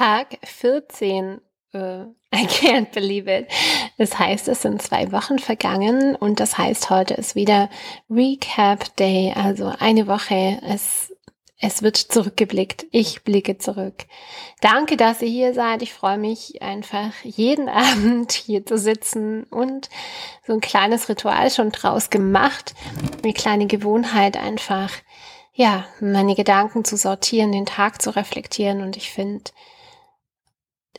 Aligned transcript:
Tag 0.00 0.38
14. 0.44 1.42
Äh, 1.74 2.04
I 2.34 2.46
can't 2.46 2.90
believe 2.94 3.30
it. 3.30 3.48
Das 3.98 4.18
heißt, 4.18 4.48
es 4.48 4.62
sind 4.62 4.80
zwei 4.80 5.12
Wochen 5.12 5.38
vergangen 5.38 6.16
und 6.16 6.40
das 6.40 6.56
heißt, 6.56 6.88
heute 6.88 7.12
ist 7.12 7.34
wieder 7.34 7.68
Recap 8.08 8.96
Day, 8.96 9.34
also 9.36 9.70
eine 9.78 10.06
Woche. 10.06 10.58
Es, 10.66 11.14
es 11.58 11.82
wird 11.82 11.98
zurückgeblickt. 11.98 12.86
Ich 12.92 13.24
blicke 13.24 13.58
zurück. 13.58 14.06
Danke, 14.62 14.96
dass 14.96 15.20
ihr 15.20 15.28
hier 15.28 15.52
seid. 15.52 15.82
Ich 15.82 15.92
freue 15.92 16.16
mich 16.16 16.62
einfach 16.62 17.12
jeden 17.22 17.68
Abend 17.68 18.32
hier 18.32 18.64
zu 18.64 18.78
sitzen 18.78 19.42
und 19.44 19.90
so 20.46 20.54
ein 20.54 20.62
kleines 20.62 21.10
Ritual 21.10 21.50
schon 21.50 21.72
draus 21.72 22.08
gemacht. 22.08 22.74
Eine 23.22 23.34
kleine 23.34 23.66
Gewohnheit 23.66 24.38
einfach, 24.38 24.92
ja, 25.52 25.84
meine 26.00 26.34
Gedanken 26.34 26.86
zu 26.86 26.96
sortieren, 26.96 27.52
den 27.52 27.66
Tag 27.66 28.00
zu 28.00 28.16
reflektieren 28.16 28.80
und 28.80 28.96
ich 28.96 29.10
finde, 29.10 29.50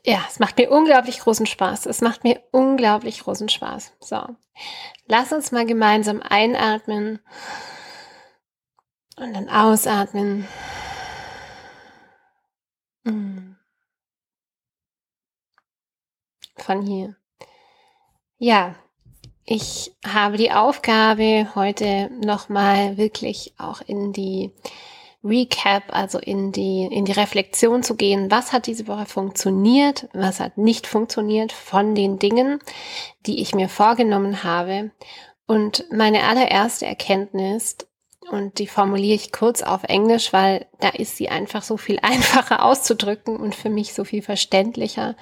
ja, 0.03 0.23
es 0.27 0.39
macht 0.39 0.57
mir 0.57 0.71
unglaublich 0.71 1.19
großen 1.19 1.45
Spaß. 1.45 1.85
Es 1.85 2.01
macht 2.01 2.23
mir 2.23 2.41
unglaublich 2.51 3.19
großen 3.21 3.49
Spaß. 3.49 3.93
So, 3.99 4.19
lass 5.05 5.31
uns 5.31 5.51
mal 5.51 5.65
gemeinsam 5.65 6.21
einatmen 6.21 7.19
und 9.17 9.33
dann 9.33 9.49
ausatmen. 9.49 10.47
Mm. 13.03 13.53
Von 16.57 16.81
hier. 16.81 17.15
Ja, 18.37 18.75
ich 19.45 19.95
habe 20.05 20.37
die 20.37 20.51
Aufgabe, 20.51 21.49
heute 21.55 22.09
nochmal 22.23 22.97
wirklich 22.97 23.53
auch 23.57 23.81
in 23.81 24.13
die 24.13 24.51
Recap, 25.23 25.83
also 25.93 26.17
in 26.17 26.51
die, 26.51 26.87
in 26.91 27.05
die 27.05 27.11
Reflexion 27.11 27.83
zu 27.83 27.95
gehen. 27.95 28.31
Was 28.31 28.53
hat 28.53 28.65
diese 28.65 28.87
Woche 28.87 29.05
funktioniert? 29.05 30.09
Was 30.13 30.39
hat 30.39 30.57
nicht 30.57 30.87
funktioniert 30.87 31.51
von 31.51 31.93
den 31.93 32.17
Dingen, 32.17 32.59
die 33.27 33.41
ich 33.41 33.53
mir 33.53 33.69
vorgenommen 33.69 34.43
habe? 34.43 34.91
Und 35.45 35.85
meine 35.91 36.23
allererste 36.23 36.85
Erkenntnis, 36.85 37.77
und 38.29 38.59
die 38.59 38.67
formuliere 38.67 39.15
ich 39.15 39.31
kurz 39.31 39.61
auf 39.61 39.83
Englisch, 39.83 40.31
weil 40.31 40.67
da 40.79 40.89
ist 40.89 41.17
sie 41.17 41.29
einfach 41.29 41.63
so 41.63 41.77
viel 41.77 41.99
einfacher 42.01 42.63
auszudrücken 42.63 43.35
und 43.35 43.53
für 43.53 43.69
mich 43.69 43.93
so 43.93 44.03
viel 44.03 44.21
verständlicher. 44.21 45.15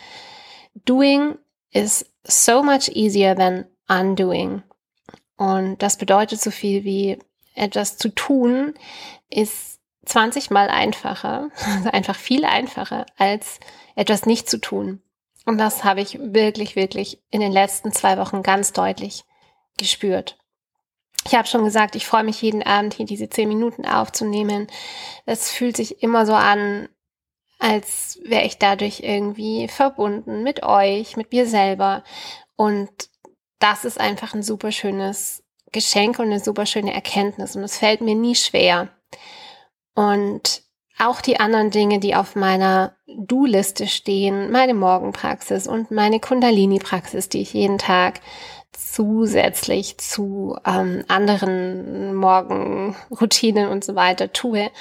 Doing 0.85 1.37
is 1.71 2.05
so 2.23 2.63
much 2.63 2.89
easier 2.89 3.35
than 3.35 3.65
undoing. 3.87 4.63
Und 5.35 5.81
das 5.81 5.97
bedeutet 5.97 6.41
so 6.41 6.51
viel 6.51 6.83
wie 6.83 7.17
etwas 7.55 7.97
zu 7.97 8.09
tun 8.09 8.73
ist 9.29 9.78
20 10.05 10.49
mal 10.49 10.69
einfacher, 10.69 11.49
also 11.65 11.89
einfach 11.91 12.15
viel 12.15 12.45
einfacher, 12.45 13.05
als 13.17 13.59
etwas 13.95 14.25
nicht 14.25 14.49
zu 14.49 14.59
tun. 14.59 15.01
Und 15.45 15.57
das 15.57 15.83
habe 15.83 16.01
ich 16.01 16.19
wirklich, 16.19 16.75
wirklich 16.75 17.21
in 17.31 17.41
den 17.41 17.51
letzten 17.51 17.91
zwei 17.91 18.17
Wochen 18.17 18.43
ganz 18.43 18.73
deutlich 18.73 19.23
gespürt. 19.77 20.37
Ich 21.25 21.35
habe 21.35 21.47
schon 21.47 21.63
gesagt, 21.63 21.95
ich 21.95 22.05
freue 22.05 22.23
mich 22.23 22.41
jeden 22.41 22.63
Abend 22.63 22.93
hier 22.93 23.05
diese 23.05 23.29
zehn 23.29 23.49
Minuten 23.49 23.85
aufzunehmen. 23.85 24.67
Es 25.25 25.51
fühlt 25.51 25.75
sich 25.75 26.01
immer 26.01 26.25
so 26.25 26.33
an, 26.33 26.87
als 27.59 28.19
wäre 28.23 28.45
ich 28.45 28.57
dadurch 28.57 29.01
irgendwie 29.01 29.67
verbunden 29.67 30.43
mit 30.43 30.63
euch, 30.63 31.17
mit 31.17 31.31
mir 31.31 31.45
selber. 31.45 32.03
Und 32.55 32.89
das 33.59 33.85
ist 33.85 33.99
einfach 33.99 34.33
ein 34.33 34.43
super 34.43 34.71
schönes 34.71 35.43
Geschenk 35.71 36.19
und 36.19 36.27
eine 36.27 36.39
super 36.39 36.65
schöne 36.65 36.93
Erkenntnis. 36.93 37.55
Und 37.55 37.63
es 37.63 37.77
fällt 37.77 38.01
mir 38.01 38.15
nie 38.15 38.35
schwer, 38.35 38.89
und 39.99 40.63
auch 40.97 41.19
die 41.19 41.41
anderen 41.41 41.71
Dinge, 41.71 41.99
die 41.99 42.15
auf 42.15 42.37
meiner 42.37 42.93
Do-Liste 43.05 43.85
stehen, 43.85 44.49
meine 44.49 44.73
Morgenpraxis 44.73 45.67
und 45.67 45.91
meine 45.91 46.21
Kundalini-Praxis, 46.21 47.27
die 47.27 47.41
ich 47.41 47.53
jeden 47.53 47.77
Tag 47.77 48.21
zusätzlich 48.71 49.97
zu 49.97 50.55
ähm, 50.65 51.03
anderen 51.09 52.15
Morgenroutinen 52.15 53.67
und 53.67 53.83
so 53.83 53.95
weiter 53.95 54.31
tue. 54.31 54.71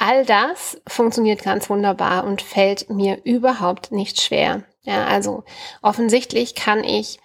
All 0.00 0.24
das 0.24 0.80
funktioniert 0.88 1.44
ganz 1.44 1.70
wunderbar 1.70 2.24
und 2.24 2.42
fällt 2.42 2.90
mir 2.90 3.20
überhaupt 3.24 3.92
nicht 3.92 4.20
schwer. 4.20 4.64
Ja, 4.82 5.06
also 5.06 5.44
offensichtlich 5.80 6.56
kann 6.56 6.82
ich 6.82 7.20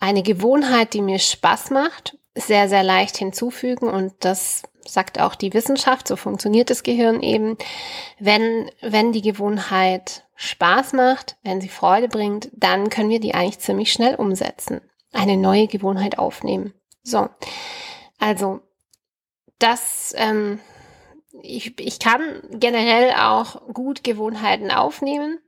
eine 0.00 0.24
Gewohnheit, 0.24 0.92
die 0.94 1.02
mir 1.02 1.20
Spaß 1.20 1.70
macht, 1.70 2.18
sehr, 2.34 2.68
sehr 2.68 2.82
leicht 2.82 3.16
hinzufügen 3.16 3.88
und 3.88 4.12
das 4.20 4.64
sagt 4.86 5.20
auch 5.20 5.34
die 5.34 5.52
Wissenschaft, 5.52 6.08
so 6.08 6.16
funktioniert 6.16 6.70
das 6.70 6.82
Gehirn 6.82 7.22
eben. 7.22 7.56
Wenn, 8.18 8.70
wenn 8.80 9.12
die 9.12 9.22
Gewohnheit 9.22 10.24
Spaß 10.36 10.94
macht, 10.94 11.36
wenn 11.42 11.60
sie 11.60 11.68
Freude 11.68 12.08
bringt, 12.08 12.50
dann 12.52 12.88
können 12.88 13.10
wir 13.10 13.20
die 13.20 13.34
eigentlich 13.34 13.58
ziemlich 13.58 13.92
schnell 13.92 14.14
umsetzen. 14.14 14.80
Eine 15.12 15.36
neue 15.36 15.66
Gewohnheit 15.66 16.18
aufnehmen. 16.18 16.72
So. 17.02 17.28
Also, 18.18 18.60
das, 19.58 20.14
ähm, 20.16 20.60
ich, 21.42 21.78
ich 21.78 21.98
kann 21.98 22.42
generell 22.50 23.12
auch 23.12 23.72
gut 23.72 24.04
Gewohnheiten 24.04 24.70
aufnehmen. 24.70 25.38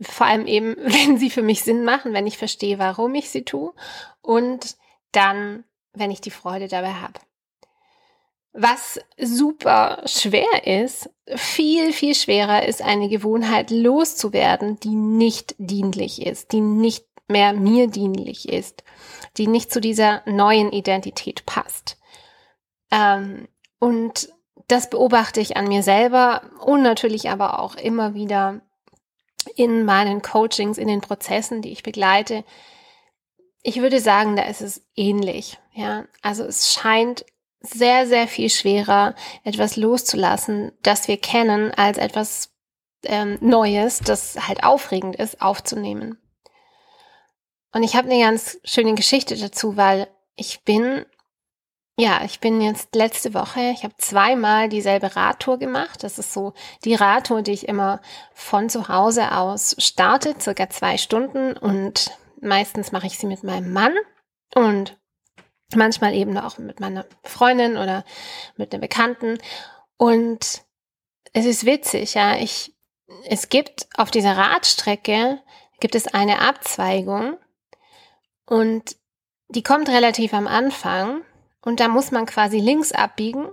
Vor 0.00 0.26
allem 0.26 0.46
eben, 0.46 0.76
wenn 0.78 1.18
sie 1.18 1.30
für 1.30 1.42
mich 1.42 1.62
Sinn 1.62 1.84
machen, 1.84 2.12
wenn 2.12 2.26
ich 2.26 2.38
verstehe, 2.38 2.78
warum 2.78 3.14
ich 3.14 3.30
sie 3.30 3.44
tue. 3.44 3.72
Und 4.20 4.76
dann, 5.12 5.64
wenn 5.92 6.10
ich 6.10 6.20
die 6.20 6.30
Freude 6.30 6.68
dabei 6.68 6.94
habe. 6.94 7.20
Was 8.54 9.00
super 9.18 10.02
schwer 10.04 10.66
ist, 10.66 11.08
viel, 11.36 11.92
viel 11.92 12.14
schwerer 12.14 12.66
ist, 12.66 12.82
eine 12.82 13.08
Gewohnheit 13.08 13.70
loszuwerden, 13.70 14.78
die 14.80 14.94
nicht 14.94 15.54
dienlich 15.58 16.26
ist, 16.26 16.52
die 16.52 16.60
nicht 16.60 17.06
mehr 17.28 17.54
mir 17.54 17.86
dienlich 17.86 18.48
ist, 18.48 18.84
die 19.38 19.46
nicht 19.46 19.72
zu 19.72 19.80
dieser 19.80 20.22
neuen 20.26 20.70
Identität 20.70 21.46
passt. 21.46 21.96
Ähm, 22.90 23.48
und 23.78 24.28
das 24.68 24.90
beobachte 24.90 25.40
ich 25.40 25.56
an 25.56 25.66
mir 25.66 25.82
selber 25.82 26.42
und 26.60 26.82
natürlich 26.82 27.30
aber 27.30 27.58
auch 27.58 27.74
immer 27.76 28.14
wieder 28.14 28.60
in 29.56 29.84
meinen 29.84 30.22
Coachings, 30.22 30.78
in 30.78 30.88
den 30.88 31.00
Prozessen, 31.00 31.62
die 31.62 31.72
ich 31.72 31.82
begleite. 31.82 32.44
Ich 33.62 33.80
würde 33.80 34.00
sagen, 34.00 34.36
da 34.36 34.42
ist 34.42 34.60
es 34.60 34.86
ähnlich. 34.94 35.58
Ja, 35.72 36.04
also 36.20 36.44
es 36.44 36.72
scheint 36.72 37.24
sehr, 37.62 38.06
sehr 38.06 38.28
viel 38.28 38.50
schwerer, 38.50 39.14
etwas 39.44 39.76
loszulassen, 39.76 40.72
das 40.82 41.08
wir 41.08 41.16
kennen, 41.16 41.72
als 41.72 41.98
etwas 41.98 42.50
ähm, 43.04 43.38
Neues, 43.40 44.00
das 44.00 44.48
halt 44.48 44.64
aufregend 44.64 45.16
ist, 45.16 45.40
aufzunehmen. 45.40 46.18
Und 47.72 47.82
ich 47.82 47.96
habe 47.96 48.10
eine 48.10 48.22
ganz 48.22 48.58
schöne 48.64 48.94
Geschichte 48.94 49.36
dazu, 49.36 49.76
weil 49.76 50.08
ich 50.36 50.62
bin, 50.64 51.06
ja, 51.96 52.22
ich 52.24 52.40
bin 52.40 52.60
jetzt 52.60 52.94
letzte 52.94 53.34
Woche, 53.34 53.60
ich 53.74 53.82
habe 53.82 53.94
zweimal 53.96 54.68
dieselbe 54.68 55.16
Radtour 55.16 55.58
gemacht. 55.58 56.02
Das 56.04 56.18
ist 56.18 56.32
so 56.32 56.52
die 56.84 56.94
Radtour, 56.94 57.42
die 57.42 57.52
ich 57.52 57.68
immer 57.68 58.00
von 58.34 58.68
zu 58.68 58.88
Hause 58.88 59.32
aus 59.32 59.74
starte, 59.78 60.34
circa 60.38 60.68
zwei 60.68 60.98
Stunden. 60.98 61.56
Und 61.56 62.10
meistens 62.40 62.92
mache 62.92 63.06
ich 63.06 63.18
sie 63.18 63.26
mit 63.26 63.42
meinem 63.42 63.72
Mann. 63.72 63.94
Und 64.54 64.98
manchmal 65.76 66.14
eben 66.14 66.36
auch 66.38 66.58
mit 66.58 66.80
meiner 66.80 67.06
Freundin 67.24 67.76
oder 67.76 68.04
mit 68.56 68.72
einem 68.72 68.80
Bekannten. 68.80 69.38
Und 69.96 70.62
es 71.32 71.46
ist 71.46 71.64
witzig, 71.64 72.14
ja. 72.14 72.36
Ich, 72.36 72.74
es 73.26 73.48
gibt 73.48 73.88
auf 73.96 74.10
dieser 74.10 74.36
Radstrecke 74.36 75.40
gibt 75.80 75.94
es 75.94 76.12
eine 76.14 76.40
Abzweigung 76.40 77.36
und 78.46 78.96
die 79.48 79.62
kommt 79.62 79.88
relativ 79.88 80.32
am 80.32 80.46
Anfang 80.46 81.22
und 81.60 81.80
da 81.80 81.88
muss 81.88 82.10
man 82.10 82.26
quasi 82.26 82.58
links 82.58 82.92
abbiegen. 82.92 83.48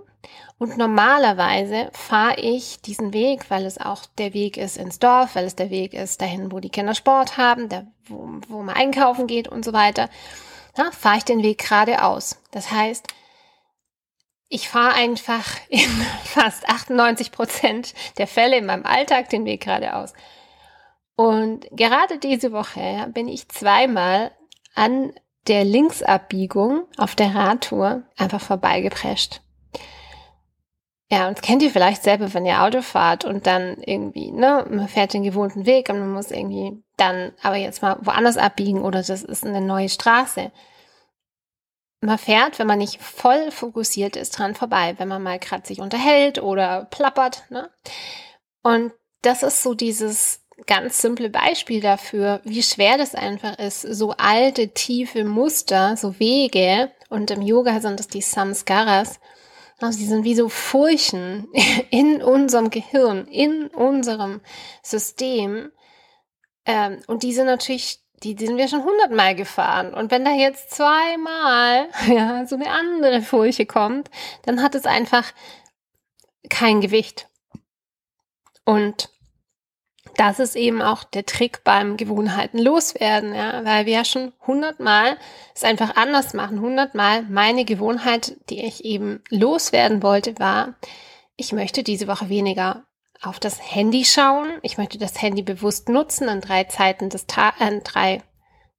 Und 0.58 0.76
normalerweise 0.76 1.88
fahre 1.92 2.38
ich 2.38 2.82
diesen 2.82 3.14
Weg, 3.14 3.50
weil 3.50 3.64
es 3.64 3.78
auch 3.78 4.04
der 4.18 4.34
Weg 4.34 4.58
ist 4.58 4.76
ins 4.76 4.98
Dorf, 4.98 5.34
weil 5.34 5.46
es 5.46 5.56
der 5.56 5.70
Weg 5.70 5.94
ist 5.94 6.20
dahin, 6.20 6.52
wo 6.52 6.60
die 6.60 6.68
Kinder 6.68 6.94
Sport 6.94 7.38
haben, 7.38 7.70
da, 7.70 7.86
wo, 8.06 8.28
wo 8.46 8.62
man 8.62 8.76
einkaufen 8.76 9.26
geht 9.26 9.48
und 9.48 9.64
so 9.64 9.72
weiter 9.72 10.10
ja, 10.80 10.90
fahre 10.92 11.18
ich 11.18 11.24
den 11.24 11.42
Weg 11.42 11.58
geradeaus. 11.58 12.40
Das 12.50 12.70
heißt, 12.70 13.06
ich 14.48 14.68
fahre 14.68 14.94
einfach 14.94 15.46
in 15.68 15.80
fast 16.24 16.68
98 16.68 17.32
Prozent 17.32 17.94
der 18.18 18.26
Fälle 18.26 18.58
in 18.58 18.66
meinem 18.66 18.84
Alltag 18.84 19.28
den 19.30 19.44
Weg 19.44 19.64
geradeaus. 19.64 20.12
Und 21.16 21.66
gerade 21.72 22.18
diese 22.18 22.52
Woche 22.52 23.08
bin 23.12 23.28
ich 23.28 23.48
zweimal 23.48 24.32
an 24.74 25.12
der 25.46 25.64
Linksabbiegung 25.64 26.86
auf 26.96 27.14
der 27.14 27.34
Radtour 27.34 28.02
einfach 28.16 28.40
vorbeigeprescht. 28.40 29.42
Ja, 31.12 31.26
und 31.26 31.42
kennt 31.42 31.62
ihr 31.62 31.70
vielleicht 31.70 32.04
selber, 32.04 32.32
wenn 32.32 32.46
ihr 32.46 32.62
Auto 32.62 32.82
fahrt 32.82 33.24
und 33.24 33.46
dann 33.46 33.82
irgendwie, 33.82 34.30
ne, 34.30 34.64
man 34.70 34.86
fährt 34.86 35.12
den 35.12 35.24
gewohnten 35.24 35.66
Weg 35.66 35.88
und 35.88 35.98
man 35.98 36.12
muss 36.12 36.30
irgendwie 36.30 36.84
dann 36.96 37.32
aber 37.42 37.56
jetzt 37.56 37.82
mal 37.82 37.98
woanders 38.00 38.36
abbiegen 38.36 38.82
oder 38.82 39.02
das 39.02 39.22
ist 39.22 39.44
eine 39.44 39.60
neue 39.60 39.88
Straße. 39.88 40.52
Man 42.00 42.18
fährt, 42.18 42.58
wenn 42.58 42.66
man 42.66 42.78
nicht 42.78 43.00
voll 43.00 43.50
fokussiert 43.50 44.16
ist, 44.16 44.38
dran 44.38 44.54
vorbei, 44.54 44.94
wenn 44.96 45.08
man 45.08 45.22
mal 45.22 45.38
gerade 45.38 45.66
sich 45.66 45.80
unterhält 45.80 46.42
oder 46.42 46.86
plappert, 46.90 47.44
ne? 47.50 47.70
Und 48.62 48.92
das 49.22 49.42
ist 49.42 49.62
so 49.62 49.74
dieses 49.74 50.42
ganz 50.66 51.00
simple 51.00 51.30
Beispiel 51.30 51.80
dafür, 51.80 52.40
wie 52.44 52.62
schwer 52.62 52.98
das 52.98 53.14
einfach 53.14 53.58
ist, 53.58 53.82
so 53.82 54.12
alte, 54.12 54.68
tiefe 54.68 55.24
Muster, 55.24 55.96
so 55.96 56.18
Wege, 56.18 56.90
und 57.10 57.30
im 57.30 57.42
Yoga 57.42 57.80
sind 57.80 57.98
das 57.98 58.08
die 58.08 58.22
Samskaras, 58.22 59.20
also 59.80 59.98
die 59.98 60.06
sind 60.06 60.24
wie 60.24 60.34
so 60.34 60.48
Furchen 60.48 61.48
in 61.90 62.22
unserem 62.22 62.70
Gehirn, 62.70 63.26
in 63.26 63.66
unserem 63.68 64.40
System. 64.82 65.72
Ähm, 66.66 67.00
und 67.06 67.22
die 67.22 67.32
sind 67.32 67.46
natürlich, 67.46 68.00
die, 68.22 68.36
sind 68.38 68.56
wir 68.56 68.68
schon 68.68 68.84
hundertmal 68.84 69.34
gefahren. 69.34 69.94
Und 69.94 70.10
wenn 70.10 70.24
da 70.24 70.32
jetzt 70.32 70.70
zweimal 70.70 71.88
ja, 72.08 72.46
so 72.46 72.56
eine 72.56 72.70
andere 72.70 73.22
Furche 73.22 73.66
kommt, 73.66 74.10
dann 74.44 74.62
hat 74.62 74.74
es 74.74 74.84
einfach 74.84 75.32
kein 76.48 76.80
Gewicht. 76.80 77.28
Und 78.64 79.10
das 80.16 80.38
ist 80.38 80.56
eben 80.56 80.82
auch 80.82 81.04
der 81.04 81.24
Trick 81.24 81.64
beim 81.64 81.96
Gewohnheiten 81.96 82.58
loswerden, 82.58 83.34
ja, 83.34 83.64
weil 83.64 83.86
wir 83.86 83.94
ja 83.94 84.04
schon 84.04 84.32
hundertmal 84.46 85.16
es 85.54 85.64
einfach 85.64 85.96
anders 85.96 86.34
machen. 86.34 86.60
Hundertmal 86.60 87.22
meine 87.22 87.64
Gewohnheit, 87.64 88.36
die 88.50 88.64
ich 88.64 88.84
eben 88.84 89.22
loswerden 89.30 90.02
wollte, 90.02 90.38
war, 90.38 90.74
ich 91.36 91.52
möchte 91.52 91.82
diese 91.82 92.06
Woche 92.06 92.28
weniger 92.28 92.84
auf 93.22 93.38
das 93.38 93.60
Handy 93.74 94.04
schauen. 94.04 94.58
Ich 94.62 94.78
möchte 94.78 94.98
das 94.98 95.20
Handy 95.20 95.42
bewusst 95.42 95.88
nutzen 95.88 96.28
an 96.28 96.40
drei 96.40 96.64
Zeiten 96.64 97.10
des 97.10 97.26
Tages, 97.26 97.60
an 97.60 97.82
drei 97.82 98.22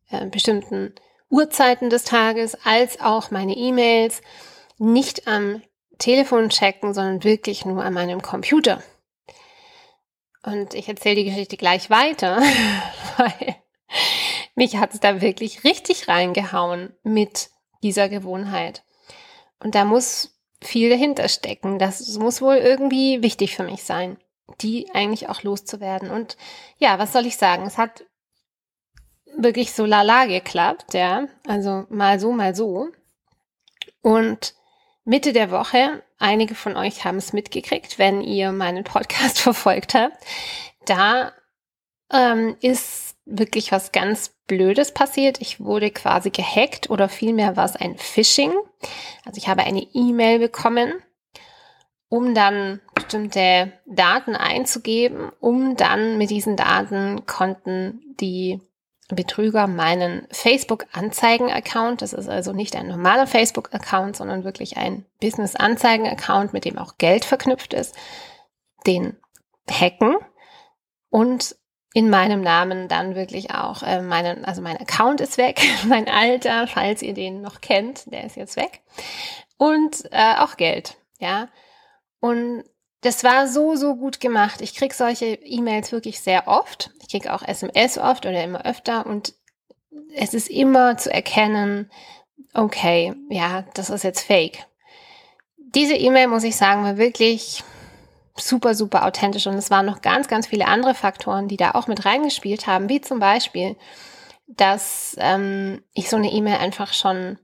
äh, 0.10 0.26
bestimmten 0.28 0.94
Uhrzeiten 1.30 1.90
des 1.90 2.04
Tages, 2.04 2.58
als 2.66 3.00
auch 3.00 3.32
meine 3.32 3.56
E-Mails 3.56 4.22
nicht 4.78 5.28
am 5.28 5.62
Telefon 5.98 6.50
checken, 6.50 6.94
sondern 6.94 7.24
wirklich 7.24 7.66
nur 7.66 7.84
an 7.84 7.94
meinem 7.94 8.22
Computer. 8.22 8.82
Und 10.44 10.74
ich 10.74 10.90
erzähle 10.90 11.16
die 11.16 11.26
Geschichte 11.26 11.58
gleich 11.58 11.90
weiter, 11.90 12.42
weil 13.18 13.56
mich 14.56 14.78
hat 14.78 14.94
es 14.94 15.00
da 15.00 15.22
wirklich 15.22 15.64
richtig 15.64 16.08
reingehauen 16.08 16.94
mit 17.04 17.52
dieser 17.84 18.10
Gewohnheit. 18.10 18.84
Und 19.60 19.76
da 19.76 19.86
muss 19.86 20.36
viel 20.62 20.90
dahinter 20.90 21.30
stecken. 21.30 21.80
Das 21.80 22.18
muss 22.18 22.42
wohl 22.42 22.56
irgendwie 22.56 23.22
wichtig 23.24 23.56
für 23.56 23.64
mich 23.64 23.84
sein, 23.84 24.18
die 24.62 24.90
eigentlich 24.94 25.30
auch 25.30 25.44
loszuwerden. 25.44 26.10
Und 26.10 26.38
ja, 26.78 27.00
was 27.00 27.14
soll 27.14 27.26
ich 27.26 27.38
sagen? 27.38 27.66
Es 27.66 27.78
hat 27.78 28.06
wirklich 29.38 29.74
so 29.74 29.86
lala 29.86 30.26
geklappt, 30.26 30.94
ja. 30.94 31.28
Also 31.48 31.86
mal 31.90 32.20
so, 32.20 32.32
mal 32.32 32.56
so. 32.56 32.90
Und 34.02 34.56
Mitte 35.04 35.34
der 35.34 35.52
Woche, 35.52 36.04
einige 36.20 36.56
von 36.56 36.78
euch 36.78 37.06
haben 37.06 37.18
es 37.18 37.34
mitgekriegt, 37.34 37.98
wenn 37.98 38.22
ihr 38.22 38.52
meinen 38.52 38.84
Podcast 38.84 39.40
verfolgt 39.42 39.94
habt, 39.94 40.18
da 40.86 41.32
ähm, 42.12 42.56
ist 42.62 43.16
wirklich 43.26 43.72
was 43.72 43.92
ganz 43.92 44.30
Blödes 44.48 44.94
passiert. 44.94 45.40
Ich 45.40 45.62
wurde 45.62 45.92
quasi 45.92 46.30
gehackt 46.30 46.90
oder 46.90 47.08
vielmehr 47.08 47.56
war 47.56 47.66
es 47.66 47.78
ein 47.78 47.98
Phishing. 47.98 48.54
Also 49.24 49.38
ich 49.38 49.48
habe 49.48 49.64
eine 49.64 49.88
E-Mail 49.94 50.40
bekommen, 50.40 50.94
um 52.12 52.36
dann 52.36 52.82
bestimmte 52.94 53.72
Daten 53.86 54.36
einzugeben, 54.36 55.32
um 55.40 55.78
dann 55.78 56.18
mit 56.18 56.30
diesen 56.30 56.58
Daten 56.58 57.26
konnten 57.26 58.02
die 58.20 58.60
Betrüger 59.08 59.66
meinen 59.66 60.28
Facebook-Anzeigen-Account, 60.30 62.02
das 62.02 62.12
ist 62.12 62.28
also 62.28 62.52
nicht 62.52 62.76
ein 62.76 62.90
normaler 62.90 63.28
Facebook-Account, 63.28 64.18
sondern 64.18 64.44
wirklich 64.44 64.76
ein 64.76 65.06
Business-Anzeigen-Account, 65.22 66.52
mit 66.52 66.66
dem 66.66 66.78
auch 66.78 66.98
Geld 66.98 67.24
verknüpft 67.24 67.74
ist, 67.74 67.96
den 68.86 69.16
hacken 69.70 70.18
und 71.10 71.56
in 71.94 72.10
meinem 72.10 72.42
Namen 72.42 72.90
dann 72.90 73.16
wirklich 73.16 73.52
auch 73.52 73.84
äh, 73.84 74.02
meinen, 74.02 74.44
also 74.44 74.62
mein 74.62 74.78
Account 74.78 75.22
ist 75.22 75.38
weg, 75.38 75.62
mein 75.88 76.10
Alter, 76.10 76.68
falls 76.68 77.02
ihr 77.04 77.14
den 77.14 77.42
noch 77.42 77.62
kennt, 77.62 78.12
der 78.12 78.26
ist 78.26 78.36
jetzt 78.36 78.58
weg 78.58 78.82
und 79.58 80.12
äh, 80.12 80.36
auch 80.40 80.58
Geld, 80.58 80.98
ja. 81.20 81.48
Und 82.22 82.64
das 83.02 83.24
war 83.24 83.48
so, 83.48 83.76
so 83.76 83.96
gut 83.96 84.22
gemacht. 84.22 84.62
Ich 84.62 84.76
krieg 84.76 84.94
solche 84.94 85.26
E-Mails 85.26 85.92
wirklich 85.92 86.22
sehr 86.22 86.48
oft. 86.48 86.92
Ich 87.02 87.10
krieg 87.10 87.28
auch 87.30 87.42
SMS 87.42 87.98
oft 87.98 88.26
oder 88.26 88.42
immer 88.42 88.66
öfter 88.66 89.06
und 89.06 89.34
es 90.16 90.34
ist 90.34 90.50
immer 90.50 90.98
zu 90.98 91.12
erkennen, 91.12 91.92
okay, 92.54 93.14
ja, 93.30 93.64
das 93.74 93.90
ist 93.90 94.04
jetzt 94.04 94.22
fake. 94.22 94.66
Diese 95.58 95.96
E-Mail, 95.96 96.28
muss 96.28 96.44
ich 96.44 96.56
sagen, 96.56 96.84
war 96.84 96.98
wirklich 96.98 97.64
super, 98.38 98.76
super 98.76 99.06
authentisch 99.06 99.48
und 99.48 99.56
es 99.56 99.72
waren 99.72 99.86
noch 99.86 100.02
ganz, 100.02 100.28
ganz 100.28 100.48
viele 100.48 100.68
andere 100.68 100.94
Faktoren, 100.94 101.48
die 101.48 101.58
da 101.58 101.72
auch 101.72 101.88
mit 101.88 102.06
reingespielt 102.06 102.68
haben, 102.68 102.88
wie 102.88 103.02
zum 103.02 103.20
Beispiel, 103.20 103.76
dass 104.48 105.16
ähm, 105.20 105.84
ich 105.94 106.10
so 106.10 106.18
eine 106.18 106.32
E-Mail 106.32 106.58
einfach 106.58 106.94
schon 106.94 107.40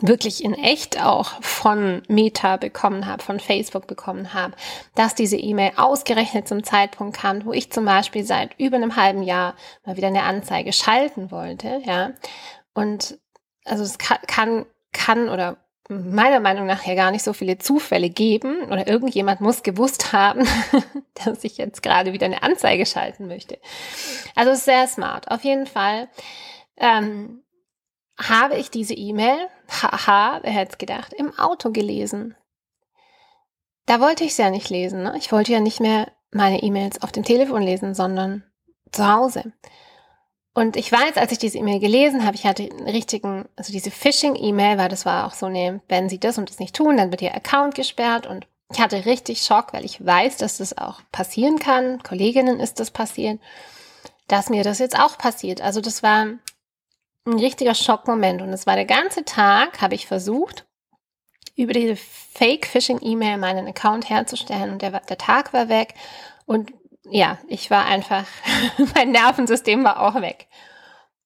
wirklich 0.00 0.42
in 0.42 0.54
echt 0.54 1.00
auch 1.00 1.40
von 1.40 2.02
Meta 2.08 2.56
bekommen 2.56 3.06
habe, 3.06 3.22
von 3.22 3.38
Facebook 3.38 3.86
bekommen 3.86 4.34
habe, 4.34 4.54
dass 4.96 5.14
diese 5.14 5.36
E-Mail 5.36 5.72
ausgerechnet 5.76 6.48
zum 6.48 6.64
Zeitpunkt 6.64 7.16
kam, 7.16 7.44
wo 7.44 7.52
ich 7.52 7.70
zum 7.70 7.84
Beispiel 7.84 8.24
seit 8.24 8.58
über 8.58 8.76
einem 8.76 8.96
halben 8.96 9.22
Jahr 9.22 9.54
mal 9.84 9.96
wieder 9.96 10.08
eine 10.08 10.24
Anzeige 10.24 10.72
schalten 10.72 11.30
wollte, 11.30 11.80
ja. 11.84 12.12
Und 12.74 13.18
also 13.64 13.84
es 13.84 13.98
kann, 13.98 14.18
kann, 14.26 14.66
kann 14.92 15.28
oder 15.28 15.58
meiner 15.88 16.40
Meinung 16.40 16.66
nach 16.66 16.84
ja 16.84 16.94
gar 16.94 17.10
nicht 17.10 17.22
so 17.22 17.32
viele 17.32 17.58
Zufälle 17.58 18.10
geben 18.10 18.64
oder 18.70 18.88
irgendjemand 18.88 19.40
muss 19.40 19.62
gewusst 19.62 20.12
haben, 20.12 20.46
dass 21.24 21.44
ich 21.44 21.56
jetzt 21.56 21.82
gerade 21.82 22.12
wieder 22.12 22.26
eine 22.26 22.42
Anzeige 22.42 22.86
schalten 22.86 23.28
möchte. 23.28 23.58
Also 24.34 24.54
sehr 24.54 24.88
smart. 24.88 25.30
Auf 25.30 25.44
jeden 25.44 25.66
Fall 25.66 26.08
ähm, 26.78 27.43
habe 28.16 28.56
ich 28.56 28.70
diese 28.70 28.94
E-Mail, 28.94 29.48
haha, 29.68 30.40
wer 30.42 30.52
hätte 30.52 30.72
es 30.72 30.78
gedacht, 30.78 31.12
im 31.12 31.36
Auto 31.38 31.70
gelesen. 31.70 32.36
Da 33.86 34.00
wollte 34.00 34.24
ich 34.24 34.32
es 34.32 34.38
ja 34.38 34.50
nicht 34.50 34.70
lesen. 34.70 35.02
Ne? 35.02 35.14
Ich 35.18 35.32
wollte 35.32 35.52
ja 35.52 35.60
nicht 35.60 35.80
mehr 35.80 36.10
meine 36.30 36.62
E-Mails 36.62 37.02
auf 37.02 37.12
dem 37.12 37.24
Telefon 37.24 37.62
lesen, 37.62 37.94
sondern 37.94 38.44
zu 38.92 39.06
Hause. 39.06 39.52
Und 40.54 40.76
ich 40.76 40.90
weiß, 40.90 41.16
als 41.16 41.32
ich 41.32 41.38
diese 41.38 41.58
E-Mail 41.58 41.80
gelesen 41.80 42.24
habe, 42.24 42.36
ich 42.36 42.46
hatte 42.46 42.62
einen 42.62 42.88
richtigen, 42.88 43.48
also 43.56 43.72
diese 43.72 43.90
Phishing-E-Mail, 43.90 44.78
weil 44.78 44.88
das 44.88 45.04
war 45.04 45.26
auch 45.26 45.34
so 45.34 45.46
eine, 45.46 45.80
wenn 45.88 46.08
Sie 46.08 46.20
das 46.20 46.38
und 46.38 46.48
das 46.48 46.60
nicht 46.60 46.76
tun, 46.76 46.96
dann 46.96 47.10
wird 47.10 47.22
Ihr 47.22 47.34
Account 47.34 47.74
gesperrt 47.74 48.26
und 48.26 48.46
ich 48.72 48.80
hatte 48.80 49.04
richtig 49.04 49.42
Schock, 49.42 49.72
weil 49.72 49.84
ich 49.84 50.04
weiß, 50.04 50.36
dass 50.36 50.58
das 50.58 50.78
auch 50.78 51.00
passieren 51.12 51.58
kann. 51.58 52.02
Kolleginnen 52.02 52.60
ist 52.60 52.80
das 52.80 52.90
passiert, 52.90 53.40
dass 54.28 54.48
mir 54.48 54.64
das 54.64 54.78
jetzt 54.78 54.98
auch 54.98 55.18
passiert. 55.18 55.60
Also 55.60 55.80
das 55.80 56.02
war 56.02 56.26
ein 57.26 57.38
richtiger 57.38 57.74
Schockmoment. 57.74 58.42
Und 58.42 58.52
es 58.52 58.66
war 58.66 58.76
der 58.76 58.84
ganze 58.84 59.24
Tag, 59.24 59.80
habe 59.80 59.94
ich 59.94 60.06
versucht, 60.06 60.66
über 61.56 61.72
diese 61.72 61.96
Fake-Phishing-E-Mail 61.96 63.38
meinen 63.38 63.66
Account 63.66 64.10
herzustellen. 64.10 64.72
Und 64.72 64.82
der, 64.82 64.90
der 65.00 65.18
Tag 65.18 65.52
war 65.52 65.68
weg. 65.68 65.94
Und 66.46 66.72
ja, 67.08 67.38
ich 67.48 67.70
war 67.70 67.86
einfach, 67.86 68.24
mein 68.94 69.12
Nervensystem 69.12 69.84
war 69.84 70.00
auch 70.00 70.20
weg. 70.20 70.48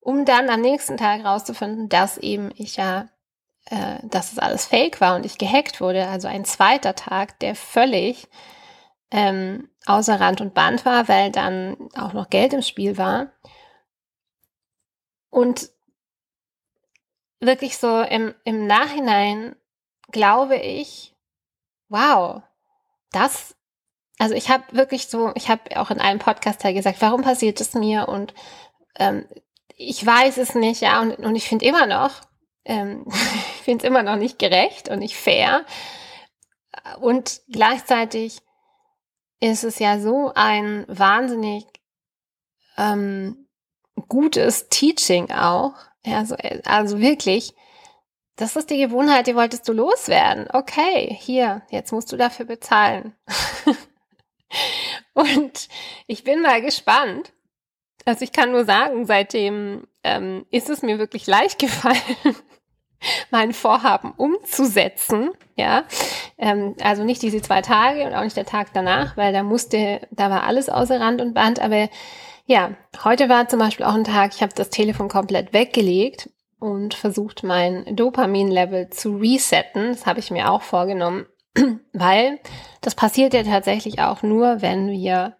Um 0.00 0.24
dann 0.24 0.48
am 0.48 0.60
nächsten 0.60 0.96
Tag 0.96 1.24
rauszufinden, 1.24 1.88
dass 1.88 2.18
eben 2.18 2.50
ich 2.56 2.76
ja, 2.76 3.08
äh, 3.66 3.98
dass 4.04 4.32
es 4.32 4.38
alles 4.38 4.66
fake 4.66 5.00
war 5.00 5.16
und 5.16 5.26
ich 5.26 5.38
gehackt 5.38 5.80
wurde. 5.80 6.08
Also 6.08 6.28
ein 6.28 6.44
zweiter 6.44 6.94
Tag, 6.94 7.38
der 7.40 7.54
völlig 7.54 8.28
ähm, 9.10 9.70
außer 9.86 10.20
Rand 10.20 10.40
und 10.40 10.54
Band 10.54 10.84
war, 10.84 11.08
weil 11.08 11.32
dann 11.32 11.76
auch 11.96 12.12
noch 12.12 12.30
Geld 12.30 12.52
im 12.52 12.62
Spiel 12.62 12.98
war. 12.98 13.32
Und 15.30 15.70
wirklich 17.40 17.78
so 17.78 18.00
im, 18.02 18.34
im 18.44 18.66
Nachhinein 18.66 19.56
glaube 20.10 20.56
ich, 20.56 21.14
wow, 21.88 22.42
das, 23.12 23.56
also 24.18 24.34
ich 24.34 24.48
habe 24.50 24.64
wirklich 24.72 25.08
so, 25.08 25.32
ich 25.34 25.48
habe 25.48 25.80
auch 25.80 25.90
in 25.90 26.00
einem 26.00 26.18
Podcast 26.18 26.60
Teil 26.60 26.74
gesagt, 26.74 27.00
warum 27.00 27.22
passiert 27.22 27.60
es 27.60 27.74
mir 27.74 28.08
und 28.08 28.34
ähm, 28.96 29.26
ich 29.76 30.04
weiß 30.04 30.38
es 30.38 30.54
nicht, 30.54 30.80
ja, 30.80 31.00
und, 31.00 31.16
und 31.18 31.36
ich 31.36 31.48
finde 31.48 31.64
immer 31.64 31.86
noch, 31.86 32.20
ähm, 32.64 33.04
ich 33.08 33.62
finde 33.62 33.84
es 33.84 33.88
immer 33.88 34.02
noch 34.02 34.16
nicht 34.16 34.38
gerecht 34.38 34.88
und 34.88 34.98
nicht 34.98 35.16
fair. 35.16 35.64
Und 37.00 37.42
gleichzeitig 37.48 38.40
ist 39.40 39.64
es 39.64 39.78
ja 39.78 40.00
so 40.00 40.32
ein 40.34 40.84
wahnsinnig 40.88 41.64
ähm, 42.76 43.48
gutes 44.08 44.68
Teaching 44.68 45.30
auch, 45.30 45.74
ja, 46.08 46.24
so, 46.24 46.34
äh, 46.36 46.60
also 46.64 47.00
wirklich, 47.00 47.54
das 48.36 48.56
ist 48.56 48.70
die 48.70 48.78
Gewohnheit, 48.78 49.26
die 49.26 49.34
wolltest 49.34 49.68
du 49.68 49.72
loswerden. 49.72 50.48
Okay, 50.52 51.16
hier, 51.20 51.62
jetzt 51.70 51.92
musst 51.92 52.12
du 52.12 52.16
dafür 52.16 52.46
bezahlen. 52.46 53.14
Und 55.14 55.68
ich 56.06 56.24
bin 56.24 56.40
mal 56.42 56.62
gespannt. 56.62 57.32
Also 58.04 58.22
ich 58.22 58.32
kann 58.32 58.52
nur 58.52 58.64
sagen, 58.64 59.04
seitdem 59.04 59.86
ähm, 60.04 60.46
ist 60.50 60.70
es 60.70 60.82
mir 60.82 60.98
wirklich 60.98 61.26
leicht 61.26 61.58
gefallen, 61.58 62.00
mein 63.30 63.52
Vorhaben 63.52 64.12
umzusetzen. 64.12 65.30
Ja, 65.56 65.84
Ähm, 66.38 66.76
also 66.80 67.02
nicht 67.02 67.20
diese 67.22 67.42
zwei 67.42 67.62
Tage 67.62 68.06
und 68.06 68.14
auch 68.14 68.22
nicht 68.22 68.36
der 68.36 68.46
Tag 68.46 68.68
danach, 68.72 69.16
weil 69.16 69.32
da 69.32 69.42
musste, 69.42 70.06
da 70.12 70.30
war 70.30 70.44
alles 70.44 70.68
außer 70.68 71.00
Rand 71.00 71.20
und 71.20 71.34
Band. 71.34 71.60
Aber 71.60 71.88
ja, 72.48 72.70
heute 73.04 73.28
war 73.28 73.46
zum 73.46 73.58
Beispiel 73.58 73.84
auch 73.84 73.94
ein 73.94 74.04
Tag, 74.04 74.34
ich 74.34 74.40
habe 74.40 74.54
das 74.54 74.70
Telefon 74.70 75.08
komplett 75.08 75.52
weggelegt 75.52 76.30
und 76.58 76.94
versucht, 76.94 77.44
mein 77.44 77.94
Dopamin-Level 77.94 78.88
zu 78.88 79.16
resetten. 79.16 79.88
Das 79.90 80.06
habe 80.06 80.20
ich 80.20 80.30
mir 80.30 80.50
auch 80.50 80.62
vorgenommen, 80.62 81.26
weil 81.92 82.40
das 82.80 82.94
passiert 82.94 83.34
ja 83.34 83.42
tatsächlich 83.42 84.00
auch 84.00 84.22
nur, 84.22 84.62
wenn 84.62 84.90
wir 84.90 85.36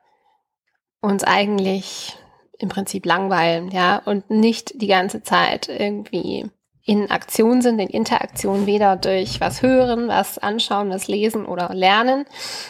uns 1.01 1.25
eigentlich 1.25 2.15
im 2.59 2.69
Prinzip 2.69 3.07
langweilen, 3.07 3.71
ja, 3.71 4.03
und 4.05 4.29
nicht 4.29 4.83
die 4.83 4.89
ganze 4.89 5.23
Zeit 5.23 5.71
irgendwie 5.71 6.51
in 6.85 7.11
Aktion 7.11 7.63
sind, 7.63 7.79
in 7.79 7.89
Interaktion, 7.89 8.67
weder 8.67 8.97
durch 8.97 9.41
was 9.41 9.63
hören, 9.63 10.09
was 10.09 10.37
anschauen, 10.37 10.91
was 10.91 11.09
lesen 11.09 11.47
oder 11.47 11.73
lernen. 11.73 12.27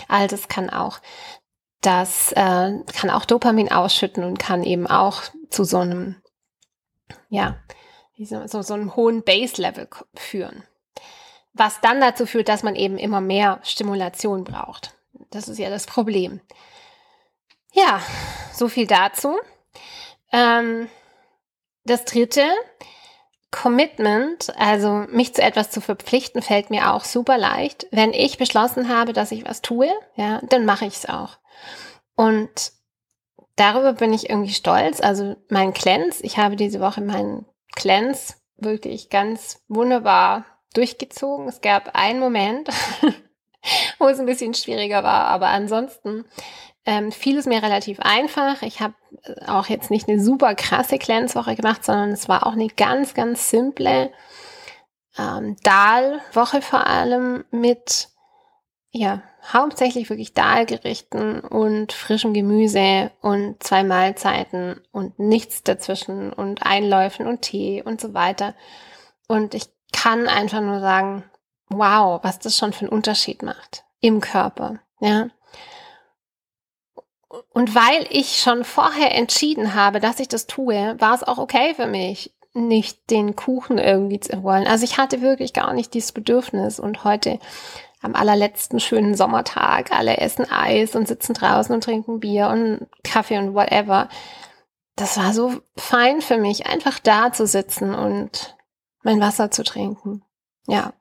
All 0.07 0.28
das 0.28 0.47
kann 0.47 0.71
auch 0.71 1.00
das 1.80 2.32
äh, 2.32 2.73
kann 2.92 3.11
auch 3.11 3.25
Dopamin 3.25 3.70
ausschütten 3.70 4.25
und 4.25 4.38
kann 4.38 4.62
eben 4.62 4.87
auch 4.87 5.23
zu 5.50 5.64
so 5.64 5.78
einem, 5.78 6.16
ja, 7.28 7.56
so, 8.18 8.62
so 8.62 8.75
einem 8.75 8.97
hohen 8.97 9.23
Base-Level 9.23 9.88
führen. 10.14 10.64
Was 11.52 11.80
dann 11.80 12.00
dazu 12.00 12.26
führt, 12.26 12.49
dass 12.49 12.62
man 12.62 12.75
eben 12.75 12.99
immer 12.99 13.20
mehr 13.20 13.61
Stimulation 13.62 14.44
braucht. 14.44 14.94
Das 15.30 15.49
ist 15.49 15.58
ja 15.58 15.70
das 15.70 15.87
Problem. 15.87 16.40
Ja, 17.73 18.00
so 18.52 18.68
viel 18.68 18.87
dazu. 18.87 19.37
Ähm, 20.32 20.88
das 21.85 22.04
dritte, 22.04 22.44
Commitment, 23.50 24.52
also 24.59 25.07
mich 25.11 25.35
zu 25.35 25.43
etwas 25.43 25.71
zu 25.71 25.81
verpflichten, 25.81 26.43
fällt 26.43 26.71
mir 26.71 26.93
auch 26.93 27.05
super 27.05 27.38
leicht. 27.38 27.87
Wenn 27.90 28.12
ich 28.12 28.37
beschlossen 28.37 28.88
habe, 28.88 29.12
dass 29.12 29.33
ich 29.33 29.47
was 29.47 29.62
tue, 29.62 29.90
ja, 30.17 30.40
dann 30.49 30.67
mache 30.67 30.87
ich 30.87 30.97
es 30.97 31.09
auch. 31.09 31.38
Und 32.14 32.73
darüber 33.57 33.95
bin 33.95 34.12
ich 34.12 34.28
irgendwie 34.28 34.52
stolz. 34.52 35.00
Also 35.00 35.37
mein 35.49 35.73
Cleanse, 35.73 36.23
ich 36.25 36.37
habe 36.37 36.57
diese 36.57 36.81
Woche 36.81 37.00
meinen 37.00 37.47
Cleanse 37.75 38.35
wirklich 38.59 39.09
ganz 39.09 39.62
wunderbar 39.69 40.45
durchgezogen. 40.75 41.49
Es 41.49 41.61
gab 41.61 41.95
einen 41.95 42.21
Moment, 42.21 42.69
wo 43.99 44.09
es 44.09 44.19
ein 44.19 44.26
bisschen 44.26 44.52
schwieriger 44.55 45.02
war, 45.02 45.26
aber 45.26 45.49
ansonsten 45.49 46.25
ähm, 46.85 47.12
fiel 47.12 47.38
es 47.38 47.47
mir 47.47 47.62
relativ 47.62 48.00
einfach. 48.00 48.62
Ich 48.62 48.81
habe 48.81 48.95
auch 49.47 49.67
jetzt 49.67 49.91
nicht 49.91 50.09
eine 50.09 50.21
super 50.21 50.55
krasse 50.55 50.99
Cleanse-Woche 50.99 51.57
gemacht, 51.57 51.85
sondern 51.85 52.11
es 52.11 52.29
war 52.29 52.47
auch 52.47 52.53
eine 52.53 52.69
ganz, 52.69 53.15
ganz 53.15 53.51
simple 53.51 54.11
ähm, 55.19 55.57
Dahl-Woche 55.63 56.63
vor 56.63 56.87
allem 56.87 57.45
mit, 57.51 58.09
ja, 58.91 59.23
hauptsächlich 59.53 60.11
wirklich 60.11 60.35
Dahlgerichten 60.35 61.41
und 61.41 61.93
frischem 61.93 62.35
Gemüse 62.35 63.11
und 63.21 63.63
zwei 63.63 63.83
Mahlzeiten 63.83 64.81
und 64.93 65.19
nichts 65.19 65.63
dazwischen 65.63 66.33
und 66.33 66.65
Einläufen 66.65 67.27
und 67.27 67.43
Tee 67.43 67.83
und 67.83 68.01
so 68.01 68.15
weiter. 68.15 68.55
Und 69.27 69.55
ich 69.55 69.69
kann 69.93 70.29
einfach 70.29 70.61
nur 70.61 70.81
sagen, 70.81 71.25
wow, 71.69 72.21
was 72.23 72.39
das 72.39 72.57
schon 72.57 72.73
für 72.73 72.83
einen 72.83 72.93
Unterschied 72.93 73.43
macht 73.43 73.85
im 74.01 74.21
Körper, 74.21 74.81
ja. 75.01 75.29
Und 77.52 77.75
weil 77.75 78.06
ich 78.11 78.38
schon 78.38 78.64
vorher 78.64 79.14
entschieden 79.14 79.75
habe, 79.75 80.00
dass 80.00 80.20
ich 80.20 80.28
das 80.28 80.47
tue, 80.47 80.97
war 80.99 81.14
es 81.14 81.23
auch 81.23 81.38
okay 81.38 81.75
für 81.75 81.87
mich, 81.87 82.35
nicht 82.54 83.11
den 83.11 83.37
Kuchen 83.37 83.78
irgendwie 83.78 84.20
zu 84.20 84.42
wollen. 84.42 84.66
Also 84.66 84.85
ich 84.85 84.97
hatte 84.97 85.20
wirklich 85.20 85.52
gar 85.52 85.75
nicht 85.75 85.92
dieses 85.94 86.12
Bedürfnis. 86.12 86.80
Und 86.80 87.04
heute 87.04 87.38
am 88.00 88.14
allerletzten 88.14 88.80
schönen 88.80 89.14
Sommertag, 89.14 89.92
alle 89.92 90.18
essen 90.18 90.50
Eis 90.50 90.94
und 90.94 91.08
sitzen 91.08 91.35
draußen 91.35 91.75
und 91.75 91.82
trinken 91.82 92.20
Bier 92.20 92.49
und 92.49 92.87
Kaffee 93.04 93.38
und 93.38 93.54
whatever. 93.54 94.08
Das 94.97 95.16
war 95.16 95.32
so 95.32 95.61
fein 95.76 96.20
für 96.20 96.38
mich, 96.38 96.66
einfach 96.66 96.99
da 96.99 97.32
zu 97.32 97.47
sitzen 97.47 97.94
und 97.94 98.56
mein 99.02 99.20
Wasser 99.20 99.50
zu 99.50 99.62
trinken. 99.64 100.23
Ja. 100.66 100.92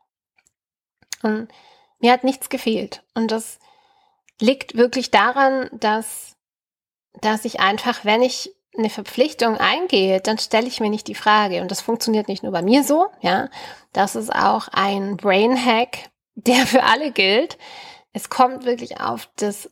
Und 1.24 1.48
mir 2.00 2.12
hat 2.12 2.24
nichts 2.24 2.50
gefehlt. 2.50 3.04
Und 3.16 3.32
das 3.32 3.60
liegt 4.40 4.78
wirklich 4.78 5.12
daran, 5.12 5.70
dass, 5.72 6.36
dass 7.22 7.46
ich 7.46 7.60
einfach, 7.60 8.06
wenn 8.06 8.22
ich 8.22 8.54
eine 8.78 8.90
Verpflichtung 8.90 9.58
eingehe, 9.58 10.22
dann 10.22 10.38
stelle 10.38 10.68
ich 10.68 10.80
mir 10.80 10.90
nicht 10.90 11.08
die 11.08 11.16
Frage. 11.16 11.62
Und 11.62 11.72
das 11.72 11.82
funktioniert 11.82 12.28
nicht 12.28 12.44
nur 12.44 12.52
bei 12.52 12.62
mir 12.62 12.84
so, 12.84 13.08
ja. 13.22 13.50
Das 13.94 14.16
ist 14.16 14.34
auch 14.34 14.68
ein 14.72 15.18
Brain 15.18 15.58
Hack, 15.58 16.10
der 16.36 16.68
für 16.68 16.84
alle 16.84 17.12
gilt. 17.12 17.58
Es 18.14 18.30
kommt 18.30 18.66
wirklich 18.66 19.02
auf 19.02 19.30
das, 19.38 19.70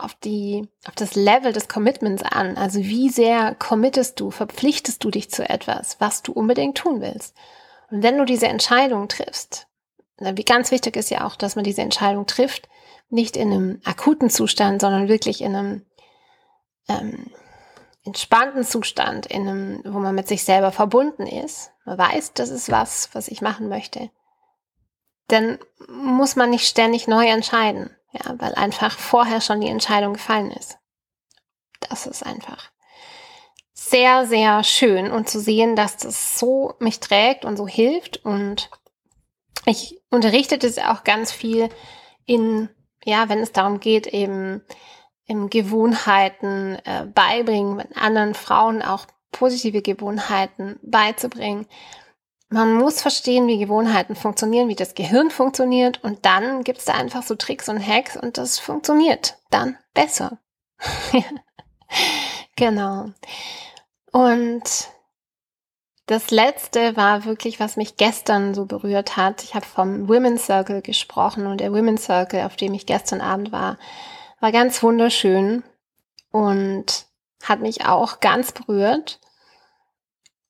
auf 0.00 0.14
die, 0.14 0.68
auf 0.86 0.94
das 0.94 1.14
Level 1.14 1.52
des 1.52 1.68
Commitments 1.68 2.22
an. 2.22 2.56
Also 2.56 2.80
wie 2.80 3.08
sehr 3.08 3.54
committest 3.54 4.18
du, 4.20 4.30
verpflichtest 4.30 5.02
du 5.02 5.10
dich 5.10 5.30
zu 5.30 5.48
etwas, 5.48 5.96
was 6.00 6.22
du 6.22 6.32
unbedingt 6.32 6.78
tun 6.78 7.00
willst. 7.00 7.36
Und 7.90 8.02
wenn 8.02 8.18
du 8.18 8.24
diese 8.24 8.48
Entscheidung 8.48 9.08
triffst, 9.08 9.66
wie 10.18 10.44
ganz 10.44 10.72
wichtig 10.72 10.96
ist 10.96 11.10
ja 11.10 11.24
auch, 11.26 11.36
dass 11.36 11.54
man 11.54 11.64
diese 11.64 11.82
Entscheidung 11.82 12.26
trifft, 12.26 12.68
nicht 13.10 13.36
in 13.36 13.52
einem 13.52 13.80
akuten 13.84 14.30
Zustand, 14.30 14.80
sondern 14.80 15.08
wirklich 15.08 15.40
in 15.40 15.54
einem 15.54 15.86
ähm, 16.88 17.30
entspannten 18.04 18.64
Zustand, 18.64 19.26
in 19.26 19.48
einem, 19.48 19.82
wo 19.84 19.98
man 19.98 20.14
mit 20.14 20.28
sich 20.28 20.44
selber 20.44 20.72
verbunden 20.72 21.26
ist. 21.26 21.70
Man 21.84 21.98
weiß, 21.98 22.32
das 22.34 22.50
ist 22.50 22.70
was, 22.70 23.10
was 23.12 23.28
ich 23.28 23.40
machen 23.40 23.68
möchte. 23.68 24.10
Dann 25.28 25.58
muss 25.88 26.36
man 26.36 26.50
nicht 26.50 26.66
ständig 26.66 27.06
neu 27.06 27.26
entscheiden, 27.26 27.94
ja, 28.12 28.34
weil 28.38 28.54
einfach 28.54 28.98
vorher 28.98 29.40
schon 29.40 29.60
die 29.60 29.68
Entscheidung 29.68 30.14
gefallen 30.14 30.50
ist. 30.50 30.78
Das 31.80 32.06
ist 32.06 32.24
einfach 32.24 32.70
sehr, 33.72 34.26
sehr 34.26 34.64
schön 34.64 35.10
und 35.10 35.28
zu 35.28 35.40
sehen, 35.40 35.76
dass 35.76 35.96
das 35.96 36.38
so 36.38 36.74
mich 36.78 37.00
trägt 37.00 37.44
und 37.44 37.56
so 37.56 37.66
hilft 37.66 38.24
und 38.24 38.70
ich 39.66 40.00
unterrichte 40.10 40.58
das 40.58 40.78
auch 40.78 41.04
ganz 41.04 41.30
viel 41.30 41.68
in 42.24 42.68
ja, 43.04 43.28
wenn 43.28 43.38
es 43.38 43.52
darum 43.52 43.80
geht, 43.80 44.06
eben 44.06 44.62
im 45.26 45.50
Gewohnheiten 45.50 46.78
äh, 46.84 47.04
beibringen, 47.06 47.76
mit 47.76 47.96
anderen 47.96 48.34
Frauen 48.34 48.82
auch 48.82 49.06
positive 49.30 49.82
Gewohnheiten 49.82 50.78
beizubringen. 50.82 51.66
Man 52.48 52.74
muss 52.74 53.02
verstehen, 53.02 53.46
wie 53.46 53.58
Gewohnheiten 53.58 54.16
funktionieren, 54.16 54.68
wie 54.68 54.74
das 54.74 54.94
Gehirn 54.94 55.30
funktioniert 55.30 56.02
und 56.02 56.24
dann 56.24 56.64
gibt 56.64 56.78
es 56.78 56.86
da 56.86 56.94
einfach 56.94 57.22
so 57.22 57.34
Tricks 57.34 57.68
und 57.68 57.86
Hacks 57.86 58.16
und 58.16 58.38
das 58.38 58.58
funktioniert 58.58 59.36
dann 59.50 59.76
besser. 59.92 60.38
genau. 62.56 63.10
Und 64.12 64.88
das 66.08 66.30
letzte 66.30 66.96
war 66.96 67.26
wirklich, 67.26 67.60
was 67.60 67.76
mich 67.76 67.98
gestern 67.98 68.54
so 68.54 68.64
berührt 68.64 69.18
hat. 69.18 69.44
Ich 69.44 69.54
habe 69.54 69.66
vom 69.66 70.08
Women's 70.08 70.46
Circle 70.46 70.80
gesprochen 70.80 71.46
und 71.46 71.60
der 71.60 71.70
Women's 71.70 72.04
Circle, 72.04 72.44
auf 72.44 72.56
dem 72.56 72.72
ich 72.72 72.86
gestern 72.86 73.20
Abend 73.20 73.52
war, 73.52 73.76
war 74.40 74.50
ganz 74.50 74.82
wunderschön 74.82 75.62
und 76.32 77.06
hat 77.44 77.60
mich 77.60 77.84
auch 77.84 78.20
ganz 78.20 78.52
berührt. 78.52 79.20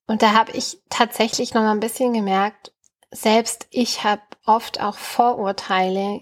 Und 0.07 0.21
da 0.21 0.31
habe 0.33 0.53
ich 0.53 0.79
tatsächlich 0.89 1.53
noch 1.53 1.61
mal 1.61 1.71
ein 1.71 1.81
bisschen 1.81 2.13
gemerkt, 2.13 2.71
selbst 3.11 3.67
ich 3.69 4.05
habe 4.05 4.21
oft 4.45 4.79
auch 4.79 4.97
Vorurteile 4.97 6.21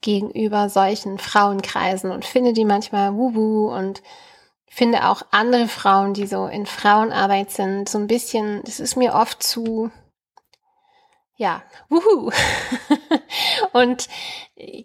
gegenüber 0.00 0.68
solchen 0.68 1.18
Frauenkreisen 1.18 2.12
und 2.12 2.24
finde 2.24 2.52
die 2.52 2.64
manchmal 2.64 3.14
wuhu 3.14 3.68
und 3.68 4.00
finde 4.68 5.08
auch 5.08 5.22
andere 5.30 5.68
Frauen, 5.68 6.14
die 6.14 6.26
so 6.26 6.46
in 6.46 6.66
Frauenarbeit 6.66 7.50
sind, 7.50 7.88
so 7.88 7.98
ein 7.98 8.06
bisschen, 8.06 8.62
das 8.64 8.80
ist 8.80 8.96
mir 8.96 9.14
oft 9.14 9.42
zu, 9.42 9.90
ja, 11.36 11.62
wuhu. 11.88 12.30
und 13.72 14.08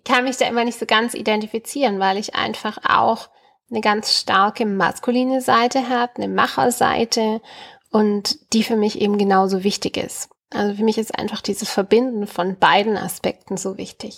kann 0.05 0.25
mich 0.25 0.37
da 0.37 0.47
immer 0.47 0.63
nicht 0.63 0.79
so 0.79 0.85
ganz 0.85 1.13
identifizieren, 1.13 1.99
weil 1.99 2.17
ich 2.17 2.35
einfach 2.35 2.77
auch 2.87 3.29
eine 3.69 3.81
ganz 3.81 4.17
starke 4.17 4.65
maskuline 4.65 5.41
Seite 5.41 5.89
habe, 5.89 6.13
eine 6.17 6.27
Macherseite 6.27 7.41
und 7.89 8.53
die 8.53 8.63
für 8.63 8.75
mich 8.75 8.99
eben 8.99 9.17
genauso 9.17 9.63
wichtig 9.63 9.97
ist. 9.97 10.29
Also 10.53 10.75
für 10.75 10.83
mich 10.83 10.97
ist 10.97 11.17
einfach 11.17 11.41
dieses 11.41 11.69
Verbinden 11.69 12.27
von 12.27 12.57
beiden 12.57 12.97
Aspekten 12.97 13.55
so 13.55 13.77
wichtig. 13.77 14.17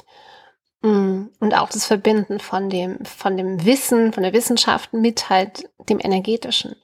Mm. 0.83 1.29
Und 1.39 1.53
auch 1.55 1.69
das 1.69 1.85
Verbinden 1.85 2.39
von 2.39 2.69
dem, 2.69 3.03
von 3.05 3.37
dem 3.37 3.65
Wissen, 3.65 4.13
von 4.13 4.21
der 4.21 4.33
Wissenschaft 4.33 4.93
mit 4.93 5.29
halt 5.29 5.69
dem 5.89 5.99
Energetischen. 5.99 6.75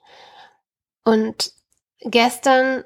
Und 1.04 1.52
gestern 2.02 2.84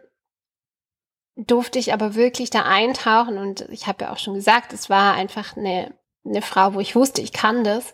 durfte 1.36 1.80
ich 1.80 1.94
aber 1.94 2.16
wirklich 2.16 2.50
da 2.50 2.64
eintauchen 2.64 3.38
und 3.38 3.62
ich 3.70 3.88
habe 3.88 4.06
ja 4.06 4.12
auch 4.12 4.20
schon 4.20 4.36
gesagt, 4.36 4.72
es 4.74 4.90
war 4.90 5.14
einfach 5.14 5.58
eine, 5.58 5.94
eine 6.26 6.42
Frau, 6.42 6.74
wo 6.74 6.80
ich 6.80 6.96
wusste, 6.96 7.22
ich 7.22 7.34
kann 7.34 7.64
das. 7.64 7.94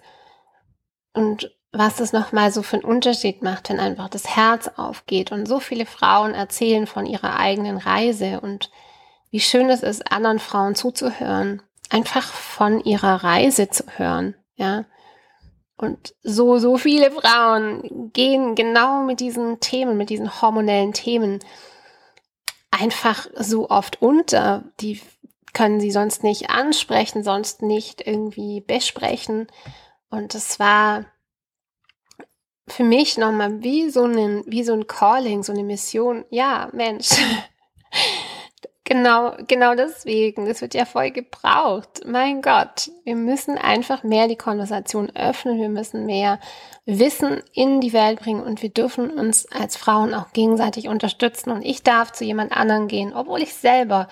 Und 1.14 1.56
was 1.72 1.98
das 1.98 2.14
nochmal 2.14 2.52
so 2.52 2.64
für 2.64 2.78
einen 2.78 2.86
Unterschied 2.86 3.42
macht, 3.42 3.70
wenn 3.70 3.80
einfach 3.80 4.10
das 4.10 4.36
Herz 4.36 4.70
aufgeht 4.76 5.32
und 5.32 5.46
so 5.46 5.60
viele 5.60 5.86
Frauen 5.86 6.34
erzählen 6.34 6.88
von 6.88 7.06
ihrer 7.06 7.38
eigenen 7.38 7.78
Reise 7.78 8.40
und 8.42 8.72
wie 9.30 9.40
schön 9.40 9.70
es 9.70 9.84
ist, 9.84 10.12
anderen 10.12 10.40
Frauen 10.40 10.76
zuzuhören 10.76 11.62
einfach 11.90 12.24
von 12.24 12.84
ihrer 12.84 13.24
Reise 13.24 13.70
zu 13.70 13.84
hören, 13.98 14.36
ja. 14.56 14.86
Und 15.78 16.14
so, 16.24 16.58
so 16.58 16.78
viele 16.78 17.10
Frauen 17.10 18.12
gehen 18.12 18.56
genau 18.56 19.04
mit 19.04 19.22
diesen 19.22 19.62
Themen, 19.62 19.98
mit 19.98 20.10
diesen 20.10 20.42
hormonellen 20.42 20.92
Themen 20.92 21.40
einfach 22.70 23.28
so 23.36 23.70
oft 23.70 24.02
unter. 24.02 24.66
Die 24.82 25.00
können 25.54 25.80
sie 25.80 25.92
sonst 25.92 26.22
nicht 26.22 26.50
ansprechen, 26.50 27.24
sonst 27.24 27.62
nicht 27.62 28.06
irgendwie 28.06 28.60
besprechen. 28.60 29.48
Und 30.10 30.36
es 30.36 30.60
war 30.60 31.06
für 32.68 32.84
mich 32.84 33.18
nochmal 33.18 33.64
wie 33.64 33.90
so 33.90 34.04
ein, 34.04 34.44
wie 34.48 34.64
so 34.64 34.74
ein 34.74 34.86
Calling, 34.86 35.44
so 35.44 35.54
eine 35.54 35.64
Mission. 35.64 36.26
Ja, 36.30 36.70
Mensch. 36.74 37.10
genau, 38.90 39.36
genau 39.48 39.76
deswegen. 39.76 40.46
Das 40.46 40.62
wird 40.62 40.74
ja 40.74 40.86
voll 40.86 41.12
gebraucht. 41.12 42.02
Mein 42.06 42.42
Gott. 42.42 42.92
Wir 43.06 43.16
müssen 43.16 43.58
einfach 43.58 44.04
mehr 44.04 44.28
die 44.28 44.36
Konversation 44.36 45.10
öffnen. 45.16 45.60
Wir 45.60 45.70
müssen 45.70 46.06
mehr 46.06 46.40
Wissen 46.86 47.42
in 47.54 47.80
die 47.80 47.94
Welt 47.94 48.20
bringen 48.20 48.44
und 48.44 48.62
wir 48.62 48.70
dürfen 48.70 49.12
uns 49.12 49.50
als 49.52 49.78
Frauen 49.78 50.14
auch 50.14 50.34
gegenseitig 50.34 50.90
unterstützen. 50.90 51.52
Und 51.52 51.62
ich 51.62 51.84
darf 51.84 52.12
zu 52.12 52.26
jemand 52.26 52.52
anderen 52.52 52.88
gehen, 52.88 53.14
obwohl 53.14 53.42
ich 53.42 53.54
selber 53.54 54.10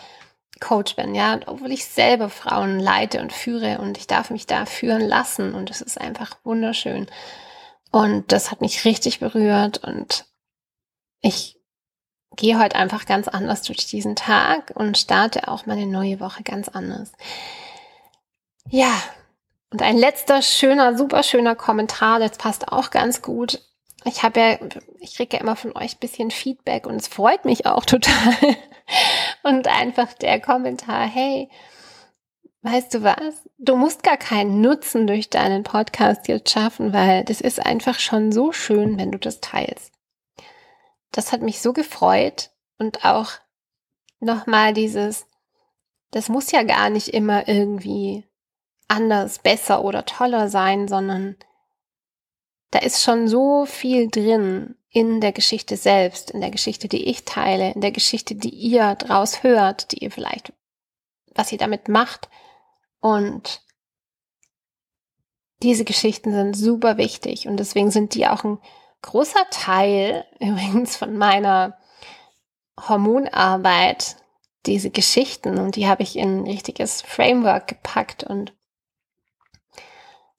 Coach 0.59 0.95
bin, 0.95 1.13
ja, 1.13 1.39
obwohl 1.45 1.71
ich 1.71 1.85
selber 1.85 2.29
Frauen 2.29 2.79
leite 2.79 3.21
und 3.21 3.33
führe 3.33 3.79
und 3.79 3.97
ich 3.97 4.07
darf 4.07 4.29
mich 4.29 4.47
da 4.47 4.65
führen 4.65 5.01
lassen 5.01 5.53
und 5.53 5.69
es 5.69 5.81
ist 5.81 5.99
einfach 5.99 6.37
wunderschön. 6.43 7.07
Und 7.91 8.31
das 8.31 8.51
hat 8.51 8.61
mich 8.61 8.85
richtig 8.85 9.19
berührt 9.19 9.83
und 9.83 10.25
ich 11.21 11.56
gehe 12.37 12.57
heute 12.59 12.77
einfach 12.77 13.05
ganz 13.05 13.27
anders 13.27 13.63
durch 13.63 13.85
diesen 13.85 14.15
Tag 14.15 14.71
und 14.75 14.97
starte 14.97 15.49
auch 15.49 15.65
meine 15.65 15.85
neue 15.85 16.19
Woche 16.21 16.43
ganz 16.43 16.69
anders. 16.69 17.11
Ja, 18.69 18.91
und 19.71 19.81
ein 19.81 19.97
letzter 19.97 20.41
schöner, 20.41 20.97
super 20.97 21.23
schöner 21.23 21.55
Kommentar, 21.55 22.19
das 22.19 22.37
passt 22.37 22.71
auch 22.71 22.89
ganz 22.89 23.21
gut. 23.21 23.61
Ich 24.05 24.23
habe 24.23 24.39
ja, 24.39 24.57
ich 24.99 25.15
kriege 25.15 25.35
ja 25.35 25.41
immer 25.41 25.57
von 25.57 25.75
euch 25.75 25.95
ein 25.95 25.99
bisschen 25.99 26.31
Feedback 26.31 26.87
und 26.87 26.95
es 26.95 27.07
freut 27.07 27.43
mich 27.43 27.65
auch 27.65 27.83
total. 27.85 28.35
Und 29.43 29.67
einfach 29.67 30.13
der 30.13 30.39
Kommentar, 30.39 31.05
hey, 31.05 31.49
weißt 32.61 32.93
du 32.93 33.03
was? 33.03 33.43
Du 33.57 33.75
musst 33.75 34.03
gar 34.03 34.17
keinen 34.17 34.61
Nutzen 34.61 35.07
durch 35.07 35.29
deinen 35.29 35.63
Podcast 35.63 36.27
jetzt 36.27 36.49
schaffen, 36.49 36.93
weil 36.93 37.25
das 37.25 37.41
ist 37.41 37.65
einfach 37.65 37.99
schon 37.99 38.31
so 38.31 38.53
schön, 38.53 38.97
wenn 38.97 39.11
du 39.11 39.17
das 39.17 39.41
teilst. 39.41 39.96
Das 41.11 41.31
hat 41.31 41.41
mich 41.41 41.61
so 41.61 41.73
gefreut 41.73 42.51
und 42.77 43.05
auch 43.05 43.31
nochmal 44.19 44.73
dieses, 44.73 45.25
das 46.11 46.29
muss 46.29 46.51
ja 46.51 46.63
gar 46.63 46.89
nicht 46.89 47.09
immer 47.09 47.47
irgendwie 47.47 48.25
anders, 48.87 49.39
besser 49.39 49.83
oder 49.83 50.05
toller 50.05 50.49
sein, 50.49 50.87
sondern 50.87 51.35
da 52.71 52.79
ist 52.79 53.03
schon 53.03 53.27
so 53.27 53.65
viel 53.65 54.09
drin 54.09 54.75
in 54.89 55.21
der 55.21 55.31
Geschichte 55.31 55.77
selbst, 55.77 56.31
in 56.31 56.41
der 56.41 56.51
Geschichte, 56.51 56.87
die 56.87 57.05
ich 57.05 57.23
teile, 57.23 57.71
in 57.73 57.81
der 57.81 57.91
Geschichte, 57.91 58.35
die 58.35 58.49
ihr 58.49 58.95
draus 58.95 59.43
hört, 59.43 59.91
die 59.91 60.03
ihr 60.03 60.11
vielleicht, 60.11 60.53
was 61.35 61.51
ihr 61.51 61.57
damit 61.57 61.87
macht. 61.87 62.29
Und 62.99 63.61
diese 65.61 65.85
Geschichten 65.85 66.31
sind 66.31 66.55
super 66.55 66.97
wichtig 66.97 67.47
und 67.47 67.57
deswegen 67.57 67.91
sind 67.91 68.15
die 68.15 68.27
auch 68.27 68.43
ein 68.43 68.59
großer 69.01 69.49
Teil 69.51 70.25
übrigens 70.39 70.95
von 70.95 71.17
meiner 71.17 71.77
Hormonarbeit, 72.79 74.17
diese 74.65 74.89
Geschichten 74.89 75.57
und 75.57 75.75
die 75.75 75.87
habe 75.87 76.03
ich 76.03 76.17
in 76.17 76.41
ein 76.41 76.47
richtiges 76.47 77.01
Framework 77.01 77.67
gepackt 77.67 78.23
und 78.23 78.53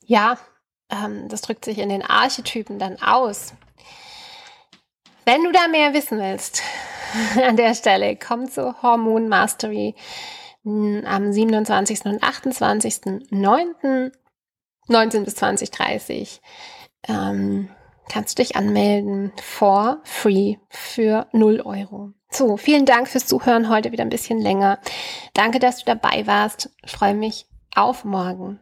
ja, 0.05 0.39
ähm, 0.91 1.29
das 1.29 1.43
drückt 1.43 1.65
sich 1.65 1.79
in 1.79 1.89
den 1.89 2.03
Archetypen 2.03 2.79
dann 2.79 3.01
aus. 3.03 3.55
Wenn 5.25 5.43
du 5.45 5.53
da 5.53 5.69
mehr 5.69 5.93
wissen 5.93 6.19
willst, 6.19 6.63
an 7.43 7.57
der 7.57 7.75
Stelle, 7.75 8.17
komm 8.17 8.49
zu 8.49 8.81
Hormon 8.83 9.29
Mastery 9.29 9.95
am 10.65 11.33
27. 11.33 12.05
und 12.05 12.23
28.09. 12.23 14.13
19 14.89 15.25
bis 15.25 15.35
2030. 15.37 16.41
Ähm, 17.09 17.71
kannst 18.09 18.39
du 18.39 18.43
dich 18.43 18.57
anmelden 18.57 19.33
for 19.43 19.99
free 20.05 20.57
für 20.69 21.27
0 21.33 21.63
Euro. 21.65 22.13
So, 22.31 22.57
vielen 22.57 22.85
Dank 22.85 23.09
fürs 23.09 23.27
Zuhören. 23.27 23.71
Heute 23.71 23.93
wieder 23.93 24.05
ein 24.05 24.11
bisschen 24.11 24.39
länger. 24.39 24.79
Danke, 25.33 25.59
dass 25.59 25.79
du 25.79 25.85
dabei 25.87 26.27
warst. 26.27 26.71
Ich 26.85 26.93
freue 26.93 27.15
mich 27.15 27.47
auf 27.75 28.05
morgen. 28.05 28.61